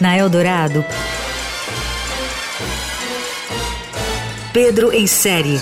Na 0.00 0.16
Eldorado, 0.16 0.84
Pedro 4.52 4.92
em 4.92 5.06
série. 5.06 5.60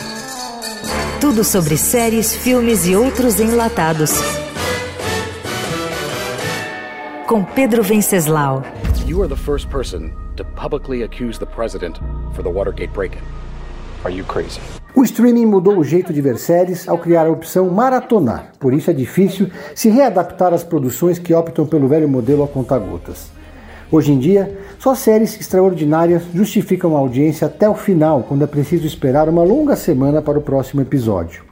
Tudo 1.20 1.42
sobre 1.42 1.76
séries, 1.76 2.34
filmes 2.34 2.86
e 2.86 2.94
outros 2.94 3.40
enlatados. 3.40 4.12
Com 7.26 7.44
Pedro 7.44 7.82
Venceslau. 7.82 8.62
You 9.06 9.22
are 9.22 9.28
the 9.28 9.40
first 9.40 9.68
person 9.68 10.12
to 10.36 10.44
publicly 10.44 11.02
accuse 11.02 11.38
the 11.38 11.46
president 11.46 11.98
for 12.34 12.42
the 12.42 12.50
Watergate 12.50 12.92
break-in. 12.92 13.22
Are 14.04 14.10
you 14.10 14.24
crazy? 14.24 14.60
O 14.96 15.02
streaming 15.02 15.46
mudou 15.46 15.76
o 15.78 15.82
jeito 15.82 16.12
de 16.12 16.20
ver 16.20 16.38
séries 16.38 16.88
ao 16.88 16.98
criar 16.98 17.26
a 17.26 17.30
opção 17.30 17.68
maratonar. 17.68 18.52
Por 18.60 18.72
isso 18.72 18.92
é 18.92 18.94
difícil 18.94 19.50
se 19.74 19.88
readaptar 19.88 20.54
às 20.54 20.62
produções 20.62 21.18
que 21.18 21.34
optam 21.34 21.66
pelo 21.66 21.88
velho 21.88 22.08
modelo 22.08 22.44
a 22.44 22.48
conta-gotas. 22.48 23.28
Hoje 23.90 24.12
em 24.12 24.18
dia, 24.20 24.56
só 24.78 24.94
séries 24.94 25.38
extraordinárias 25.40 26.22
justificam 26.32 26.96
a 26.96 27.00
audiência 27.00 27.48
até 27.48 27.68
o 27.68 27.74
final, 27.74 28.22
quando 28.22 28.44
é 28.44 28.46
preciso 28.46 28.86
esperar 28.86 29.28
uma 29.28 29.42
longa 29.42 29.74
semana 29.74 30.22
para 30.22 30.38
o 30.38 30.42
próximo 30.42 30.80
episódio. 30.80 31.42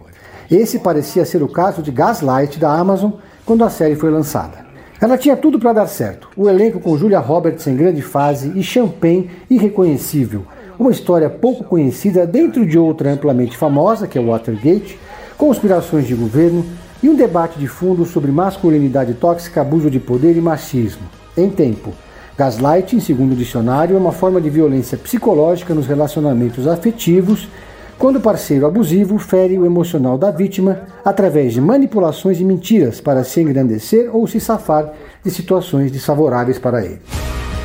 Esse 0.48 0.78
parecia 0.78 1.24
ser 1.24 1.42
o 1.42 1.48
caso 1.48 1.82
de 1.82 1.90
Gaslight 1.90 2.60
da 2.60 2.72
Amazon 2.72 3.10
quando 3.44 3.64
a 3.64 3.70
série 3.70 3.96
foi 3.96 4.10
lançada. 4.10 4.64
Ela 5.00 5.18
tinha 5.18 5.36
tudo 5.36 5.58
para 5.58 5.72
dar 5.72 5.88
certo. 5.88 6.28
O 6.36 6.48
elenco 6.48 6.78
com 6.78 6.96
Julia 6.96 7.18
Roberts 7.18 7.66
em 7.66 7.74
grande 7.74 8.02
fase 8.02 8.52
e 8.54 8.62
Champagne 8.62 9.28
irreconhecível. 9.50 10.44
Uma 10.82 10.90
história 10.90 11.30
pouco 11.30 11.62
conhecida 11.62 12.26
dentro 12.26 12.66
de 12.66 12.76
outra 12.76 13.12
amplamente 13.12 13.56
famosa, 13.56 14.08
que 14.08 14.18
é 14.18 14.20
Watergate, 14.20 14.98
conspirações 15.38 16.08
de 16.08 16.14
governo 16.16 16.66
e 17.00 17.08
um 17.08 17.14
debate 17.14 17.56
de 17.56 17.68
fundo 17.68 18.04
sobre 18.04 18.32
masculinidade 18.32 19.14
tóxica, 19.14 19.60
abuso 19.60 19.88
de 19.88 20.00
poder 20.00 20.36
e 20.36 20.40
machismo. 20.40 21.02
Em 21.36 21.48
tempo, 21.48 21.92
Gaslighting, 22.36 22.98
segundo 22.98 23.30
o 23.30 23.36
dicionário, 23.36 23.94
é 23.94 23.98
uma 23.98 24.10
forma 24.10 24.40
de 24.40 24.50
violência 24.50 24.98
psicológica 24.98 25.72
nos 25.72 25.86
relacionamentos 25.86 26.66
afetivos, 26.66 27.48
quando 27.96 28.16
o 28.16 28.20
parceiro 28.20 28.66
abusivo 28.66 29.18
fere 29.18 29.56
o 29.56 29.64
emocional 29.64 30.18
da 30.18 30.32
vítima 30.32 30.80
através 31.04 31.52
de 31.52 31.60
manipulações 31.60 32.40
e 32.40 32.44
mentiras 32.44 33.00
para 33.00 33.22
se 33.22 33.40
engrandecer 33.40 34.10
ou 34.12 34.26
se 34.26 34.40
safar 34.40 34.92
de 35.24 35.30
situações 35.30 35.92
desfavoráveis 35.92 36.58
para 36.58 36.84
ele. 36.84 37.21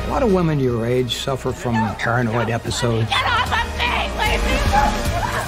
A 0.08 0.10
lot 0.10 0.24
of 0.24 0.34
women 0.34 0.58
your 0.58 0.86
age 0.86 1.16
suffer 1.16 1.52
from 1.52 1.74
paranoid 2.02 2.50
episodes. 2.50 3.06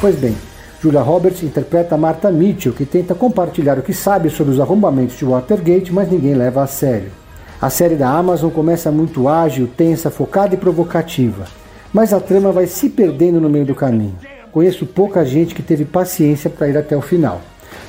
Pois 0.03 0.16
bem, 0.16 0.36
Julia 0.83 1.00
Roberts 1.00 1.42
interpreta 1.42 1.97
Martha 1.97 2.30
Mitchell, 2.30 2.75
que 2.75 2.84
tenta 2.84 3.14
compartilhar 3.14 3.78
o 3.78 3.83
que 3.83 3.94
sabe 3.94 4.28
sobre 4.28 4.53
os 4.53 4.61
arrombamentos 4.61 5.16
de 5.16 5.25
Watergate, 5.25 5.91
mas 5.91 6.11
ninguém 6.11 6.34
leva 6.34 6.62
a 6.62 6.66
sério. 6.66 7.11
A 7.58 7.70
série 7.70 7.94
da 7.94 8.11
Amazon 8.11 8.50
começa 8.50 8.92
muito 8.92 9.28
ágil, 9.28 9.66
tensa, 9.66 10.11
focada 10.11 10.55
e 10.55 10.58
provocativa, 10.58 11.47
mas 11.91 12.12
a 12.12 12.20
trama 12.20 12.53
vai 12.53 12.66
se 12.66 12.91
perdendo 12.91 13.41
no 13.41 13.48
meio 13.48 13.64
do 13.64 13.75
caminho. 13.75 14.19
Conheço 14.53 14.84
pouca 14.84 15.25
gente 15.25 15.55
que 15.55 15.62
teve 15.62 15.86
paciência 15.86 16.50
para 16.50 16.69
ir 16.69 16.77
até 16.77 16.94
o 16.94 17.00
final. 17.00 17.41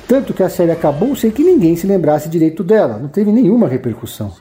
Tanto 0.08 0.32
que 0.32 0.42
a 0.42 0.48
série 0.48 0.70
acabou 0.70 1.14
sem 1.14 1.30
que 1.30 1.44
ninguém 1.44 1.76
se 1.76 1.86
lembrasse 1.86 2.30
direito 2.30 2.64
dela, 2.64 2.98
não 2.98 3.08
teve 3.08 3.30
nenhuma 3.30 3.68
repercussão. 3.68 4.32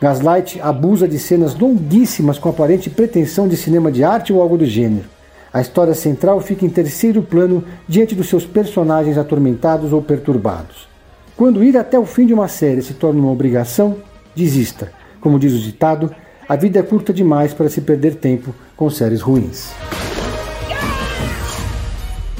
Gaslight 0.00 0.60
abusa 0.60 1.08
de 1.08 1.18
cenas 1.18 1.54
longuíssimas 1.54 2.38
com 2.38 2.50
aparente 2.50 2.90
pretensão 2.90 3.48
de 3.48 3.56
cinema 3.56 3.90
de 3.90 4.04
arte 4.04 4.32
ou 4.32 4.42
algo 4.42 4.58
do 4.58 4.66
gênero. 4.66 5.06
A 5.52 5.60
história 5.60 5.94
central 5.94 6.38
fica 6.40 6.66
em 6.66 6.68
terceiro 6.68 7.22
plano 7.22 7.64
diante 7.88 8.14
dos 8.14 8.28
seus 8.28 8.44
personagens 8.44 9.16
atormentados 9.16 9.94
ou 9.94 10.02
perturbados. 10.02 10.86
Quando 11.34 11.64
ir 11.64 11.78
até 11.78 11.98
o 11.98 12.04
fim 12.04 12.26
de 12.26 12.34
uma 12.34 12.46
série 12.46 12.82
se 12.82 12.92
torna 12.92 13.20
uma 13.20 13.30
obrigação, 13.30 13.96
desista. 14.34 14.92
Como 15.18 15.38
diz 15.38 15.54
o 15.54 15.58
ditado, 15.58 16.14
a 16.46 16.56
vida 16.56 16.78
é 16.78 16.82
curta 16.82 17.12
demais 17.12 17.54
para 17.54 17.70
se 17.70 17.80
perder 17.80 18.16
tempo 18.16 18.54
com 18.76 18.90
séries 18.90 19.22
ruins. 19.22 19.72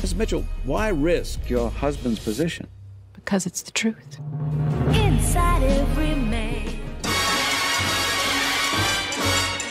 Ms. 0.02 0.14
Mitchell, 0.14 0.44
why 0.66 0.90
risk 0.90 1.50
your 1.50 1.70
husband's 1.70 2.18
position? 2.18 2.66
Because 3.14 3.48
it's 3.48 3.62
the 3.62 3.72
truth. 3.72 4.20